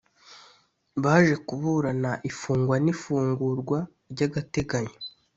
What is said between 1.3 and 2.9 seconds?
kuburana ifungwa